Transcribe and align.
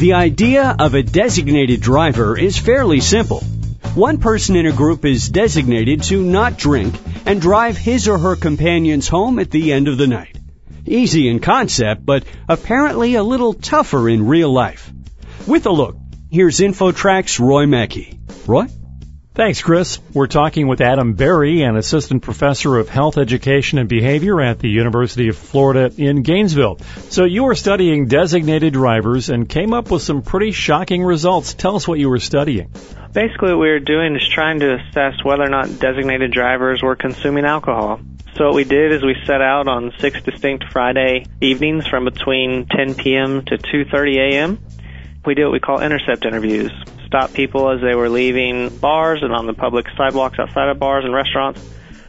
The 0.00 0.14
idea 0.14 0.74
of 0.78 0.94
a 0.94 1.02
designated 1.02 1.82
driver 1.82 2.34
is 2.34 2.56
fairly 2.56 3.00
simple. 3.00 3.40
One 3.94 4.16
person 4.16 4.56
in 4.56 4.64
a 4.64 4.72
group 4.72 5.04
is 5.04 5.28
designated 5.28 6.04
to 6.04 6.24
not 6.24 6.56
drink 6.56 6.94
and 7.26 7.38
drive 7.38 7.76
his 7.76 8.08
or 8.08 8.16
her 8.16 8.34
companions 8.34 9.08
home 9.08 9.38
at 9.38 9.50
the 9.50 9.74
end 9.74 9.88
of 9.88 9.98
the 9.98 10.06
night. 10.06 10.38
Easy 10.86 11.28
in 11.28 11.38
concept, 11.38 12.06
but 12.06 12.24
apparently 12.48 13.16
a 13.16 13.22
little 13.22 13.52
tougher 13.52 14.08
in 14.08 14.26
real 14.26 14.50
life. 14.50 14.90
With 15.46 15.66
a 15.66 15.70
look, 15.70 15.98
here's 16.30 16.60
InfoTrack's 16.60 17.38
Roy 17.38 17.66
Mackey. 17.66 18.18
Roy? 18.46 18.68
Thanks, 19.40 19.62
Chris. 19.62 19.98
We're 20.12 20.26
talking 20.26 20.68
with 20.68 20.82
Adam 20.82 21.14
Barry, 21.14 21.62
an 21.62 21.74
assistant 21.74 22.22
professor 22.22 22.76
of 22.76 22.90
health 22.90 23.16
education 23.16 23.78
and 23.78 23.88
behavior 23.88 24.38
at 24.38 24.58
the 24.58 24.68
University 24.68 25.28
of 25.28 25.38
Florida 25.38 25.90
in 25.96 26.20
Gainesville. 26.20 26.76
So 27.08 27.24
you 27.24 27.44
were 27.44 27.54
studying 27.54 28.06
designated 28.06 28.74
drivers 28.74 29.30
and 29.30 29.48
came 29.48 29.72
up 29.72 29.90
with 29.90 30.02
some 30.02 30.20
pretty 30.20 30.50
shocking 30.50 31.02
results. 31.02 31.54
Tell 31.54 31.74
us 31.74 31.88
what 31.88 31.98
you 31.98 32.10
were 32.10 32.18
studying. 32.18 32.70
Basically, 33.14 33.52
what 33.52 33.60
we 33.60 33.70
were 33.70 33.80
doing 33.80 34.14
is 34.14 34.28
trying 34.28 34.60
to 34.60 34.74
assess 34.74 35.24
whether 35.24 35.44
or 35.44 35.48
not 35.48 35.78
designated 35.78 36.32
drivers 36.32 36.82
were 36.82 36.94
consuming 36.94 37.46
alcohol. 37.46 37.98
So 38.36 38.44
what 38.44 38.54
we 38.54 38.64
did 38.64 38.92
is 38.92 39.02
we 39.02 39.16
set 39.24 39.40
out 39.40 39.68
on 39.68 39.94
six 40.00 40.20
distinct 40.20 40.64
Friday 40.70 41.24
evenings 41.40 41.86
from 41.86 42.04
between 42.04 42.66
10 42.66 42.94
p.m. 42.94 43.42
to 43.46 43.56
2:30 43.56 44.32
a.m. 44.32 44.58
We 45.24 45.32
did 45.32 45.44
what 45.44 45.52
we 45.52 45.60
call 45.60 45.80
intercept 45.80 46.26
interviews 46.26 46.72
stop 47.10 47.32
people 47.32 47.72
as 47.72 47.80
they 47.80 47.96
were 47.96 48.08
leaving 48.08 48.68
bars 48.68 49.24
and 49.24 49.32
on 49.32 49.46
the 49.46 49.52
public 49.52 49.86
sidewalks 49.96 50.38
outside 50.38 50.68
of 50.68 50.78
bars 50.78 51.04
and 51.04 51.12
restaurants. 51.12 51.60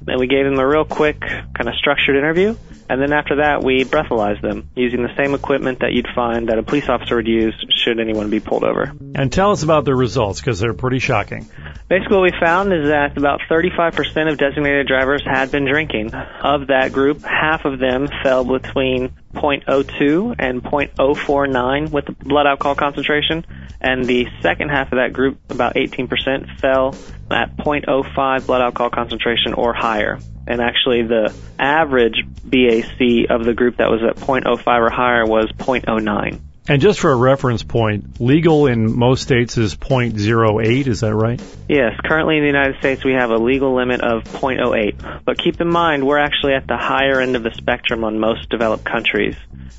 Then 0.04 0.20
we 0.20 0.28
gave 0.28 0.46
them 0.46 0.60
a 0.60 0.68
real 0.68 0.86
quick, 0.86 1.22
kind 1.22 1.68
of 1.68 1.74
structured 1.74 2.16
interview. 2.16 2.56
And 2.88 3.02
then 3.02 3.12
after 3.12 3.38
that, 3.38 3.64
we 3.64 3.84
breathalyzed 3.84 4.42
them 4.42 4.70
using 4.76 5.02
the 5.02 5.16
same 5.18 5.34
equipment 5.34 5.80
that 5.80 5.92
you'd 5.92 6.08
find 6.14 6.50
that 6.50 6.60
a 6.60 6.64
police 6.64 6.88
officer 6.88 7.16
would 7.16 7.28
use 7.28 7.56
should 7.70 8.00
anyone 8.00 8.30
be 8.30 8.40
pulled 8.40 8.64
over. 8.64 8.94
And 9.16 9.34
tell 9.34 9.52
us 9.52 9.64
about 9.64 9.86
the 9.86 9.96
results 9.96 10.40
because 10.40 10.60
they're 10.60 10.76
pretty 10.76 11.00
shocking. 11.00 11.50
Basically, 11.92 12.16
what 12.16 12.24
we 12.24 12.40
found 12.40 12.72
is 12.72 12.88
that 12.88 13.18
about 13.18 13.42
35% 13.50 14.32
of 14.32 14.38
designated 14.38 14.88
drivers 14.88 15.26
had 15.26 15.52
been 15.52 15.66
drinking. 15.66 16.14
Of 16.14 16.68
that 16.68 16.94
group, 16.94 17.22
half 17.22 17.66
of 17.66 17.80
them 17.80 18.08
fell 18.24 18.46
between 18.46 19.10
0.02 19.34 20.36
and 20.40 20.64
0.049 20.64 21.92
with 21.92 22.06
the 22.06 22.14
blood 22.14 22.48
alcohol 22.48 22.76
concentration, 22.76 23.46
and 23.82 24.06
the 24.06 24.26
second 24.42 24.70
half 24.70 24.94
of 24.94 25.00
that 25.00 25.12
group, 25.12 25.38
about 25.50 25.76
18%, 25.76 26.62
fell 26.62 26.96
at 27.30 27.58
0.05 27.58 28.46
blood 28.46 28.62
alcohol 28.62 28.90
concentration 28.90 29.54
or 29.54 29.74
higher. 29.74 30.18
And 30.48 30.62
actually, 30.62 31.02
the 31.02 31.36
average 31.60 32.24
BAC 32.46 33.30
of 33.30 33.44
the 33.44 33.54
group 33.54 33.76
that 33.80 33.90
was 33.90 34.02
at 34.02 34.16
0.05 34.16 34.66
or 34.66 34.90
higher 34.90 35.26
was 35.26 35.52
0.09. 35.58 36.40
And 36.68 36.82
just 36.82 37.00
for 37.00 37.12
a 37.12 37.16
reference 37.16 37.64
point, 37.64 38.22
legal 38.22 38.68
in 38.68 38.98
most 38.98 39.24
states 39.24 39.58
is 39.58 39.76
0.08, 39.76 40.88
is 40.88 41.00
that 41.00 41.16
right? 41.16 41.42
Yes, 41.68 41.94
currently 42.06 42.38
in 42.38 42.44
the 42.44 42.48
United 42.48 42.78
States 42.78 43.04
we 43.04 43.14
have 43.14 43.32
a 43.32 43.38
legal 43.38 43.76
limit 43.76 44.02
of 44.02 44.24
0.08. 44.26 45.24
But 45.26 45.40
keep 45.40 45.60
in 45.60 45.68
mind, 45.68 46.06
we're 46.06 46.20
actually 46.20 46.54
at 46.54 46.68
the 46.68 46.78
higher 46.78 47.20
end 47.20 47.36
of 47.36 47.44
the 47.44 47.52
spectrum 47.52 48.04
on 48.04 48.20
most 48.20 48.50
developed 48.50 48.86
countries. 48.86 49.36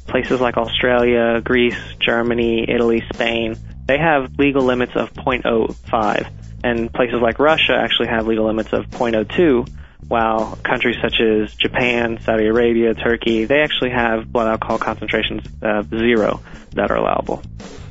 Places 0.08 0.40
like 0.40 0.56
Australia, 0.56 1.40
Greece, 1.40 1.78
Germany, 2.00 2.66
Italy, 2.68 3.04
Spain, 3.14 3.56
they 3.86 3.98
have 3.98 4.36
legal 4.38 4.64
limits 4.64 4.92
of 4.96 5.12
0.05. 5.14 6.30
And 6.64 6.92
places 6.92 7.20
like 7.22 7.38
Russia 7.38 7.74
actually 7.76 8.08
have 8.08 8.26
legal 8.26 8.46
limits 8.46 8.72
of 8.72 8.86
0.02 8.90 9.68
while 10.08 10.58
countries 10.62 10.96
such 11.00 11.20
as 11.20 11.54
Japan, 11.54 12.18
Saudi 12.22 12.46
Arabia, 12.46 12.94
Turkey, 12.94 13.44
they 13.44 13.60
actually 13.60 13.90
have 13.90 14.30
blood 14.30 14.48
alcohol 14.48 14.78
concentrations 14.78 15.42
of 15.62 15.88
zero 15.88 16.42
that 16.72 16.90
are 16.90 16.96
allowable. 16.96 17.42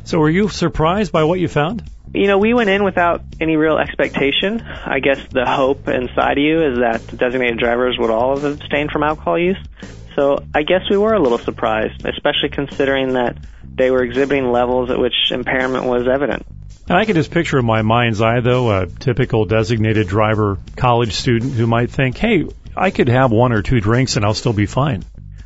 So 0.04 0.20
were 0.20 0.30
you 0.30 0.50
surprised 0.50 1.12
by 1.12 1.24
what 1.24 1.40
you 1.40 1.48
found? 1.48 1.84
You 2.14 2.28
know, 2.28 2.38
we 2.38 2.54
went 2.54 2.70
in 2.70 2.84
without 2.84 3.24
any 3.40 3.56
real 3.56 3.78
expectation. 3.78 4.62
I 4.62 5.00
guess 5.00 5.20
the 5.32 5.46
hope 5.46 5.88
inside 5.88 6.34
of 6.34 6.44
you 6.44 6.62
is 6.62 6.80
that 6.80 7.18
designated 7.18 7.58
drivers 7.58 7.98
would 7.98 8.10
all 8.10 8.38
have 8.38 8.44
abstained 8.44 8.92
from 8.92 9.04
alcohol 9.04 9.40
use. 9.40 9.58
So 10.16 10.44
I 10.54 10.64
guess 10.64 10.82
we 10.90 10.98
were 10.98 11.14
a 11.14 11.20
little 11.20 11.38
surprised, 11.38 12.06
especially 12.06 12.50
considering 12.50 13.14
that 13.14 13.38
they 13.64 13.92
were 13.92 14.04
exhibiting 14.04 14.52
levels 14.52 14.92
at 14.92 15.00
which 15.00 15.14
impairment 15.32 15.86
was 15.86 16.08
evident. 16.08 16.46
I 16.90 17.06
can 17.06 17.16
just 17.16 17.32
picture 17.32 17.60
in 17.60 17.66
my 17.66 17.84
mind's 17.84 18.22
eye, 18.22 18.42
though, 18.42 18.72
a 18.72 18.88
typical 18.88 19.46
designated 19.46 20.08
driver 20.08 20.58
college 20.76 21.14
student 21.14 21.54
who 21.54 21.68
might 21.68 21.92
think, 21.92 22.18
hey, 22.18 22.46
I 22.76 22.92
could 22.92 23.08
have 23.08 23.32
one 23.32 23.54
or 23.54 23.62
two 23.62 23.80
drinks 23.80 24.16
and 24.16 24.26
I'll 24.26 24.34
still 24.34 24.54
be 24.54 24.66
fine. 24.66 25.04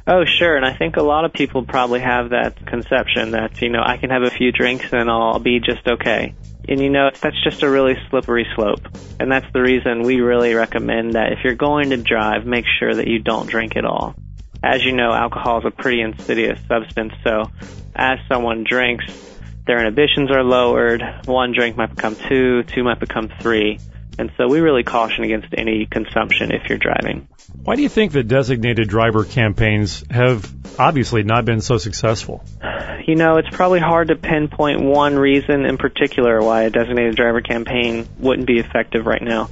Oh, 0.08 0.24
sure. 0.26 0.56
And 0.56 0.66
I 0.66 0.76
think 0.78 0.98
a 0.98 1.02
lot 1.02 1.26
of 1.26 1.34
people 1.34 1.64
probably 1.64 2.00
have 2.00 2.30
that 2.30 2.64
conception 2.66 3.32
that, 3.32 3.62
you 3.62 3.70
know, 3.70 3.82
I 3.84 3.98
can 3.98 4.12
have 4.12 4.22
a 4.22 4.30
few 4.30 4.52
drinks 4.52 4.86
and 4.92 5.10
I'll 5.10 5.40
be 5.40 5.60
just 5.60 5.88
okay. 5.88 6.36
And 6.68 6.80
you 6.80 6.90
know, 6.90 7.12
that's 7.20 7.44
just 7.44 7.64
a 7.64 7.70
really 7.70 7.96
slippery 8.10 8.48
slope. 8.56 8.88
And 9.20 9.32
that's 9.32 9.52
the 9.54 9.62
reason 9.62 10.02
we 10.02 10.22
really 10.22 10.54
recommend 10.54 11.14
that 11.14 11.32
if 11.32 11.40
you're 11.44 11.56
going 11.56 11.92
to 11.92 11.98
drive, 11.98 12.46
make 12.46 12.66
sure 12.80 12.94
that 12.94 13.08
you 13.08 13.20
don't 13.20 13.48
drink 13.48 13.76
at 13.76 13.86
all. 13.86 14.16
As 14.64 14.84
you 14.84 14.94
know, 14.94 15.12
alcohol 15.12 15.60
is 15.60 15.66
a 15.66 15.72
pretty 15.72 16.02
insidious 16.02 16.60
substance, 16.68 17.14
so 17.24 17.52
as 17.96 18.18
someone 18.28 18.64
drinks, 18.64 19.06
their 19.66 19.80
inhibitions 19.80 20.32
are 20.32 20.44
lowered. 20.44 21.02
One 21.26 21.54
drink 21.54 21.76
might 21.76 21.96
become 21.96 22.16
two, 22.16 22.64
two 22.64 22.84
might 22.84 23.00
become 23.00 23.30
three. 23.42 23.80
And 24.18 24.32
so 24.38 24.48
we 24.48 24.62
really 24.62 24.84
caution 24.84 25.24
against 25.24 25.48
any 25.58 25.86
consumption 25.86 26.52
if 26.52 26.70
you're 26.70 26.78
driving. 26.78 27.28
Why 27.64 27.76
do 27.76 27.82
you 27.82 27.90
think 27.90 28.14
that 28.14 28.28
designated 28.28 28.88
driver 28.88 29.26
campaigns 29.26 30.04
have 30.10 30.80
obviously 30.80 31.24
not 31.24 31.46
been 31.46 31.62
so 31.62 31.78
successful? 31.78 32.44
You 33.06 33.16
know, 33.16 33.38
it's 33.38 33.50
probably 33.50 33.80
hard 33.80 34.08
to 34.08 34.16
pinpoint 34.16 34.82
one 34.82 35.18
reason 35.18 35.66
in 35.66 35.78
particular 35.78 36.42
why 36.42 36.64
a 36.64 36.70
designated 36.70 37.16
driver 37.16 37.42
campaign 37.42 38.08
wouldn't 38.18 38.48
be 38.48 38.60
effective 38.60 39.06
right 39.06 39.22
now. 39.22 39.50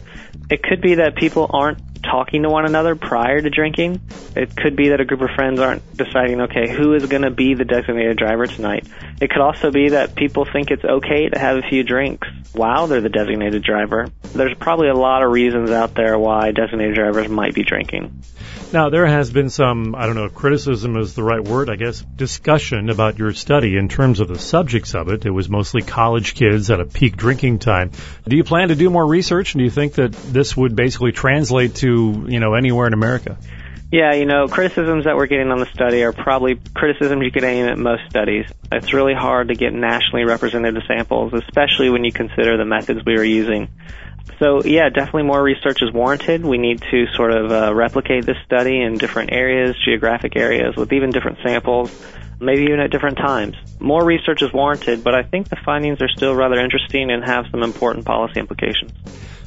It 0.50 0.64
could 0.64 0.82
be 0.82 0.96
that 0.96 1.16
people 1.16 1.50
aren't 1.52 1.93
talking 2.04 2.44
to 2.44 2.50
one 2.50 2.66
another 2.66 2.96
prior 2.96 3.42
to 3.42 3.50
drinking. 3.50 4.02
It 4.36 4.56
could 4.56 4.76
be 4.76 4.90
that 4.90 5.00
a 5.00 5.06
group 5.06 5.22
of 5.22 5.30
friends 5.36 5.60
aren't 5.60 5.98
deciding, 5.98 6.42
okay, 6.42 6.70
who 6.70 6.94
is 6.94 7.06
going 7.06 7.24
to 7.24 7.32
be 7.32 7.54
the 7.56 7.66
designated 7.66 8.18
driver 8.18 8.46
tonight. 8.46 8.88
It 9.22 9.30
could 9.30 9.42
also 9.42 9.72
be 9.72 9.90
that 9.90 10.16
people 10.16 10.46
think 10.46 10.70
it's 10.72 10.84
okay 10.84 11.30
to 11.30 11.40
have 11.40 11.58
a 11.58 11.62
few 11.62 11.84
drinks 11.84 12.28
while 12.54 12.88
they're 12.88 13.02
the 13.02 13.10
designated 13.10 13.64
driver. 13.64 14.08
There's 14.34 14.56
probably 14.60 14.90
a 14.90 14.96
lot 14.96 15.24
of 15.24 15.32
reasons 15.32 15.72
out 15.72 15.96
there 15.96 16.18
why 16.20 16.52
designated 16.52 16.96
drivers 16.96 17.30
might 17.30 17.56
be 17.56 17.64
drinking. 17.64 18.22
Now, 18.74 18.90
there 18.90 19.06
has 19.06 19.30
been 19.30 19.52
some, 19.52 19.94
I 19.94 20.08
don't 20.08 20.16
know 20.16 20.26
if 20.26 20.34
criticism 20.34 20.98
is 20.98 21.14
the 21.14 21.22
right 21.22 21.44
word, 21.44 21.70
I 21.70 21.76
guess, 21.76 22.02
discussion 22.02 22.90
about 22.90 23.20
your 23.20 23.32
study 23.32 23.78
in 23.78 23.88
terms 23.88 24.20
of 24.20 24.28
the 24.28 24.40
subjects 24.40 24.96
of 24.96 25.10
it. 25.10 25.28
It 25.28 25.30
was 25.30 25.48
mostly 25.48 25.84
college 25.84 26.34
kids 26.34 26.72
at 26.72 26.80
a 26.80 26.86
peak 26.86 27.16
drinking 27.16 27.60
time. 27.60 27.92
Do 28.28 28.36
you 28.36 28.44
plan 28.44 28.70
to 28.70 28.76
do 28.76 28.90
more 28.90 29.06
research? 29.06 29.54
And 29.54 29.60
do 29.60 29.66
you 29.66 29.70
think 29.70 29.94
that 29.94 30.12
this 30.12 30.58
would 30.58 30.76
basically 30.76 31.12
translate 31.12 31.76
to, 31.76 31.93
you 32.28 32.40
know, 32.40 32.54
anywhere 32.54 32.88
in 32.88 32.94
America? 32.94 33.38
Yeah, 33.92 34.14
you 34.14 34.26
know, 34.26 34.48
criticisms 34.48 35.06
that 35.06 35.16
we're 35.16 35.28
getting 35.28 35.52
on 35.52 35.60
the 35.60 35.68
study 35.68 36.04
are 36.04 36.14
probably 36.14 36.56
criticisms 36.74 37.24
you 37.24 37.32
could 37.32 37.44
aim 37.44 37.68
at 37.68 37.78
most 37.78 38.02
studies. 38.10 38.46
It's 38.72 38.92
really 38.92 39.14
hard 39.14 39.50
to 39.50 39.56
get 39.56 39.72
nationally 39.72 40.26
representative 40.26 40.82
samples, 40.88 41.32
especially 41.32 41.92
when 41.92 42.04
you 42.04 42.12
consider 42.12 42.58
the 42.58 42.66
methods 42.66 43.06
we 43.06 43.16
were 43.16 43.24
using. 43.24 43.70
So 44.40 44.64
yeah, 44.64 44.90
definitely 44.90 45.24
more 45.24 45.44
research 45.44 45.84
is 45.84 45.94
warranted. 45.94 46.44
We 46.44 46.58
need 46.58 46.82
to 46.90 47.06
sort 47.14 47.32
of 47.32 47.52
uh, 47.52 47.76
replicate 47.76 48.26
this 48.26 48.38
study 48.46 48.82
in 48.82 48.98
different 48.98 49.32
areas, 49.32 49.76
geographic 49.86 50.36
areas, 50.36 50.76
with 50.76 50.92
even 50.92 51.12
different 51.12 51.38
samples, 51.44 51.92
maybe 52.40 52.64
even 52.64 52.80
at 52.80 52.90
different 52.90 53.18
times. 53.18 53.56
More 53.80 54.04
research 54.04 54.42
is 54.42 54.52
warranted, 54.52 55.04
but 55.04 55.14
I 55.14 55.22
think 55.22 55.50
the 55.50 55.58
findings 55.64 56.02
are 56.02 56.10
still 56.10 56.34
rather 56.34 56.60
interesting 56.60 57.12
and 57.12 57.24
have 57.24 57.46
some 57.52 57.62
important 57.62 58.06
policy 58.06 58.40
implications. 58.40 58.92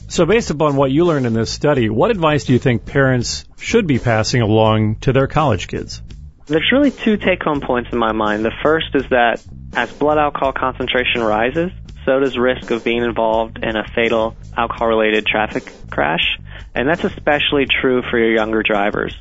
So 0.08 0.24
based 0.24 0.50
upon 0.50 0.76
what 0.76 0.92
you 0.92 1.04
learned 1.04 1.26
in 1.26 1.32
this 1.32 1.50
study, 1.50 1.90
what 1.90 2.10
advice 2.10 2.44
do 2.44 2.52
you 2.52 2.58
think 2.60 2.86
parents 2.86 3.44
should 3.58 3.86
be 3.86 3.98
passing 3.98 4.40
along 4.40 4.96
to 5.00 5.12
their 5.12 5.26
college 5.26 5.66
kids? 5.66 6.00
There's 6.46 6.70
really 6.70 6.92
two 6.92 7.16
take 7.16 7.42
home 7.42 7.60
points 7.60 7.90
in 7.92 7.98
my 7.98 8.12
mind. 8.12 8.44
The 8.44 8.52
first 8.62 8.94
is 8.94 9.08
that 9.10 9.44
as 9.74 9.92
blood 9.92 10.16
alcohol 10.16 10.52
concentration 10.52 11.22
rises, 11.22 11.72
so 12.04 12.20
does 12.20 12.38
risk 12.38 12.70
of 12.70 12.84
being 12.84 13.02
involved 13.02 13.58
in 13.62 13.76
a 13.76 13.84
fatal 13.94 14.36
alcohol 14.56 14.86
related 14.86 15.26
traffic 15.26 15.72
crash. 15.90 16.38
And 16.72 16.88
that's 16.88 17.02
especially 17.02 17.66
true 17.66 18.02
for 18.08 18.16
your 18.16 18.32
younger 18.32 18.62
drivers. 18.62 19.14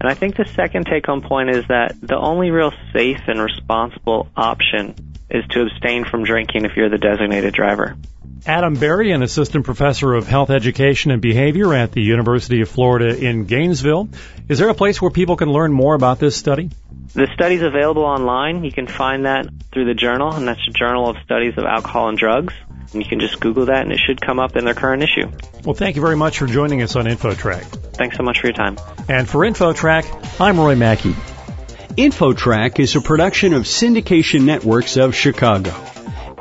And 0.00 0.10
I 0.10 0.14
think 0.14 0.36
the 0.36 0.46
second 0.46 0.86
take 0.86 1.06
home 1.06 1.20
point 1.20 1.50
is 1.50 1.66
that 1.68 1.94
the 2.00 2.16
only 2.16 2.50
real 2.50 2.72
safe 2.94 3.20
and 3.28 3.38
responsible 3.38 4.28
option 4.34 4.94
is 5.28 5.44
to 5.50 5.62
abstain 5.62 6.06
from 6.06 6.24
drinking 6.24 6.64
if 6.64 6.72
you're 6.74 6.88
the 6.88 6.98
designated 6.98 7.52
driver. 7.52 7.96
Adam 8.44 8.74
Barry, 8.74 9.12
an 9.12 9.22
assistant 9.22 9.64
professor 9.64 10.14
of 10.14 10.26
health 10.26 10.50
education 10.50 11.12
and 11.12 11.22
behavior 11.22 11.72
at 11.72 11.92
the 11.92 12.02
University 12.02 12.60
of 12.60 12.68
Florida 12.68 13.16
in 13.16 13.44
Gainesville. 13.44 14.08
Is 14.48 14.58
there 14.58 14.68
a 14.68 14.74
place 14.74 15.00
where 15.00 15.12
people 15.12 15.36
can 15.36 15.48
learn 15.48 15.72
more 15.72 15.94
about 15.94 16.18
this 16.18 16.34
study? 16.34 16.70
The 17.14 17.28
study's 17.34 17.62
available 17.62 18.02
online. 18.02 18.64
You 18.64 18.72
can 18.72 18.88
find 18.88 19.26
that 19.26 19.46
through 19.72 19.84
the 19.84 19.94
journal, 19.94 20.32
and 20.32 20.48
that's 20.48 20.60
the 20.66 20.72
Journal 20.72 21.08
of 21.08 21.16
Studies 21.24 21.54
of 21.56 21.64
Alcohol 21.64 22.08
and 22.08 22.18
Drugs. 22.18 22.54
And 22.92 23.02
you 23.02 23.08
can 23.08 23.20
just 23.20 23.38
Google 23.38 23.66
that, 23.66 23.82
and 23.82 23.92
it 23.92 24.00
should 24.04 24.20
come 24.20 24.40
up 24.40 24.56
in 24.56 24.64
their 24.64 24.74
current 24.74 25.04
issue. 25.04 25.30
Well, 25.64 25.74
thank 25.74 25.94
you 25.94 26.02
very 26.02 26.16
much 26.16 26.38
for 26.38 26.46
joining 26.46 26.82
us 26.82 26.96
on 26.96 27.04
InfoTrack. 27.04 27.94
Thanks 27.94 28.16
so 28.16 28.24
much 28.24 28.40
for 28.40 28.48
your 28.48 28.54
time. 28.54 28.76
And 29.08 29.28
for 29.28 29.42
InfoTrack, 29.42 30.40
I'm 30.40 30.58
Roy 30.58 30.74
Mackey. 30.74 31.12
InfoTrack 31.12 32.80
is 32.80 32.96
a 32.96 33.00
production 33.00 33.52
of 33.52 33.62
Syndication 33.62 34.44
Networks 34.44 34.96
of 34.96 35.14
Chicago. 35.14 35.72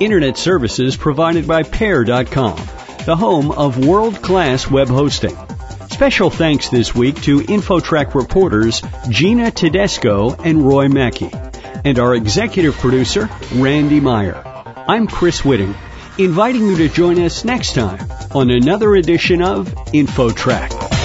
Internet 0.01 0.35
services 0.35 0.97
provided 0.97 1.47
by 1.47 1.61
Pair.com, 1.61 2.55
the 3.05 3.15
home 3.15 3.51
of 3.51 3.85
world-class 3.85 4.69
web 4.69 4.87
hosting. 4.87 5.37
Special 5.91 6.31
thanks 6.31 6.69
this 6.69 6.95
week 6.95 7.21
to 7.21 7.41
InfoTrack 7.41 8.15
reporters 8.15 8.81
Gina 9.09 9.51
Tedesco 9.51 10.33
and 10.33 10.65
Roy 10.65 10.87
Mackey, 10.87 11.29
and 11.85 11.99
our 11.99 12.15
executive 12.15 12.73
producer, 12.77 13.29
Randy 13.53 13.99
Meyer. 13.99 14.41
I'm 14.87 15.05
Chris 15.05 15.41
Whitting, 15.41 15.75
inviting 16.17 16.65
you 16.65 16.77
to 16.77 16.89
join 16.89 17.21
us 17.21 17.45
next 17.45 17.73
time 17.75 18.09
on 18.33 18.49
another 18.49 18.95
edition 18.95 19.43
of 19.43 19.67
InfoTrack. 19.67 21.00